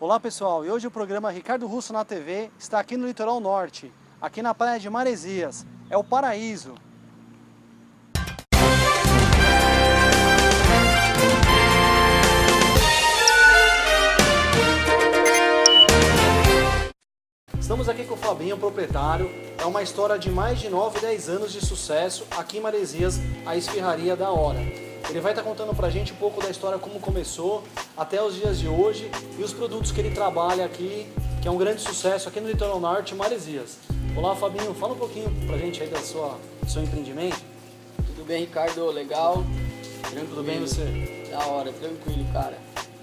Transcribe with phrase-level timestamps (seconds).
[0.00, 3.92] Olá pessoal, e hoje o programa Ricardo Russo na TV está aqui no Litoral Norte,
[4.18, 5.66] aqui na praia de Maresias.
[5.90, 6.74] É o paraíso.
[17.60, 19.30] Estamos aqui com o Fabinho, proprietário.
[19.58, 23.54] É uma história de mais de 9, 10 anos de sucesso aqui em Maresias, a
[23.54, 24.89] Esfirraria da Hora.
[25.08, 27.64] Ele vai estar contando pra gente um pouco da história, como começou,
[27.96, 31.06] até os dias de hoje e os produtos que ele trabalha aqui,
[31.42, 33.78] que é um grande sucesso aqui no Litoral Norte, Maresias.
[34.16, 37.40] Olá, Fabinho, fala um pouquinho pra gente aí da sua, do seu empreendimento.
[38.06, 38.90] Tudo bem, Ricardo?
[38.90, 39.44] Legal?
[40.02, 40.26] Tranquilo.
[40.28, 41.28] Tudo bem você?
[41.30, 42.58] Da hora, tranquilo, cara.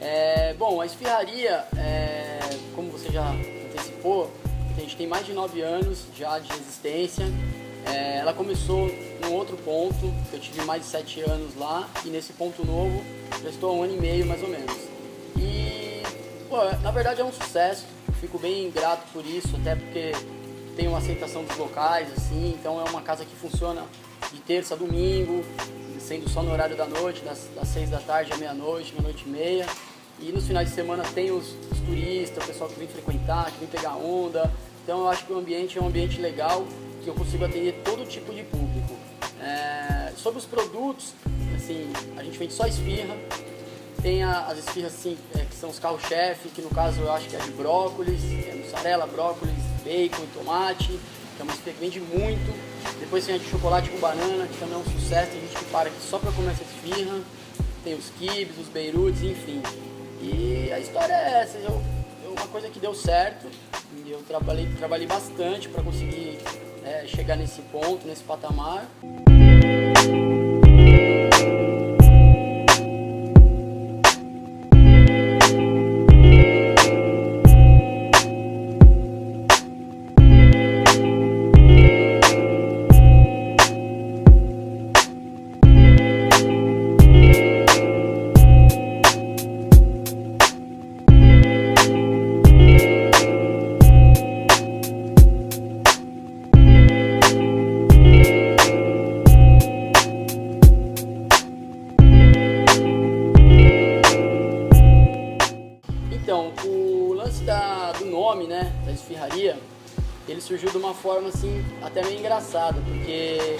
[0.00, 2.40] É, bom, a esfirraria, é,
[2.74, 4.30] como você já antecipou,
[4.76, 7.26] a gente tem mais de nove anos já de existência.
[7.86, 8.90] É, ela começou
[9.22, 13.02] num outro ponto, eu tive mais de sete anos lá, e nesse ponto novo
[13.42, 14.76] já estou há um ano e meio mais ou menos.
[15.36, 16.02] E,
[16.48, 17.86] pô, na verdade é um sucesso,
[18.20, 20.12] fico bem grato por isso, até porque
[20.76, 23.84] tem uma aceitação dos locais, assim, então é uma casa que funciona
[24.32, 25.44] de terça a domingo,
[26.00, 29.28] sendo só no horário da noite, das, das seis da tarde à meia-noite, meia-noite e
[29.28, 29.66] meia.
[30.20, 33.58] E nos finais de semana tem os, os, turistas, o pessoal que vem frequentar, que
[33.58, 34.52] vem pegar onda.
[34.84, 36.66] Então eu acho que o ambiente é um ambiente legal,
[37.02, 38.96] que eu consigo atender todo tipo de público.
[39.40, 41.14] É, sobre os produtos,
[41.56, 43.16] assim, a gente vende só esfirra.
[44.00, 47.28] Tem a, as esfirras assim, é, que são os carro-chefe, que no caso eu acho
[47.28, 51.80] que é de brócolis, é mussarela, brócolis, bacon e tomate, que é uma esfirra que
[51.80, 52.72] vende muito.
[52.98, 55.64] Depois tem a de chocolate com banana, que também é um sucesso, tem gente que
[55.66, 57.20] para aqui só para comer essa esfirra.
[57.84, 59.60] Tem os kibs, os beirutes, enfim.
[60.20, 61.82] E a história é essa, eu,
[62.24, 63.48] uma coisa que deu certo,
[64.06, 66.71] eu trabalhei, trabalhei bastante para conseguir é,
[67.14, 68.86] chegar nesse ponto, nesse patamar.
[108.32, 109.58] Nome, né, da esfirraria,
[110.26, 113.58] ele surgiu de uma forma assim, até meio engraçada, porque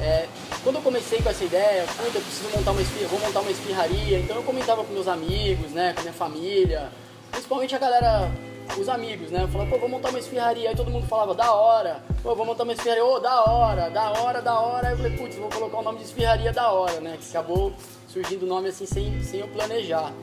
[0.00, 0.26] é,
[0.62, 3.50] quando eu comecei com essa ideia, puta, eu preciso montar uma esfirra, vou montar uma
[3.50, 6.90] esfirraria, então eu comentava com meus amigos, né, com minha família,
[7.30, 8.30] principalmente a galera,
[8.78, 11.52] os amigos, né, eu falava, pô, vou montar uma esfirraria, aí todo mundo falava, da
[11.52, 14.94] hora, pô, vou montar uma esfirraria, ô, oh, da hora, da hora, da hora, aí
[14.94, 17.74] eu falei, putz, vou colocar o nome de esfirraria da hora, né, que acabou
[18.06, 20.14] surgindo o nome assim sem, sem eu planejar.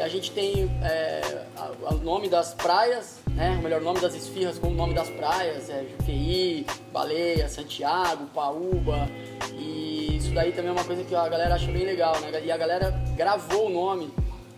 [0.00, 1.44] A gente tem é,
[1.90, 3.56] o nome das praias, né?
[3.58, 9.08] O melhor nome das esfirras com o nome das praias, é Juqueí, Baleia, Santiago, Paúba.
[9.54, 12.30] E isso daí também é uma coisa que a galera acha bem legal, né?
[12.44, 14.12] E a galera gravou o nome.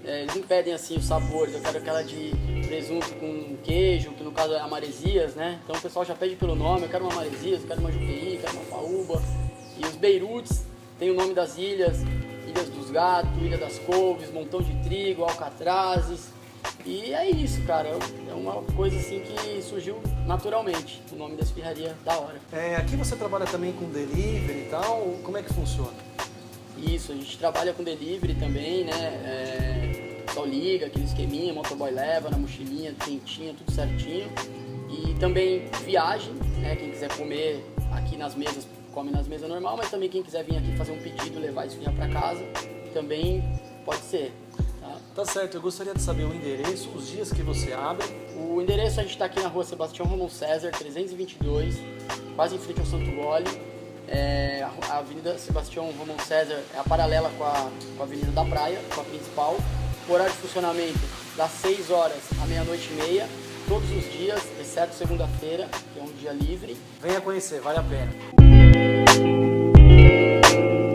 [0.05, 2.33] É, eles não pedem assim os sabores, eu quero aquela de
[2.67, 5.61] presunto com queijo, que no caso é amaresias, né?
[5.63, 8.37] Então o pessoal já pede pelo nome, eu quero uma amaresias, eu quero uma Juqueí,
[8.37, 9.23] eu quero uma Paúba.
[9.77, 10.65] E os Beirutes
[10.99, 11.99] tem o nome das Ilhas
[12.91, 16.29] dos Gatos, Ilha das Couves, Montão de Trigo, Alcatrazes.
[16.85, 17.89] E é isso, cara.
[18.29, 22.41] É uma coisa assim que surgiu naturalmente, o nome da esfirraria da hora.
[22.53, 25.93] É, aqui você trabalha também com delivery e tal, como é que funciona?
[26.77, 28.93] Isso, a gente trabalha com delivery também, né?
[28.93, 34.31] É, só liga, aquele esqueminha, motoboy leva na mochilinha, quentinha, tudo certinho.
[34.89, 36.75] E também viagem, né?
[36.77, 40.57] Quem quiser comer aqui nas mesas come nas mesas normal, mas também quem quiser vir
[40.57, 42.45] aqui fazer um pedido, levar isso para casa,
[42.91, 43.43] também
[43.85, 44.33] pode ser.
[44.81, 44.97] Tá?
[45.15, 48.07] tá certo, eu gostaria de saber o endereço, os dias que você abre.
[48.37, 51.77] O endereço a gente está aqui na rua Sebastião Romão César, 322,
[52.37, 53.71] quase em frente ao Santo Gole.
[54.09, 58.45] É, a Avenida Sebastião Romão César é a paralela com a, com a Avenida da
[58.45, 59.57] Praia, com a principal.
[60.09, 60.99] O horário de funcionamento
[61.37, 63.29] das 6 horas à meia-noite e meia,
[63.69, 66.77] todos os dias, exceto segunda-feira, que é um dia livre.
[67.01, 68.11] Venha conhecer, vale a pena.
[70.51, 70.90] Música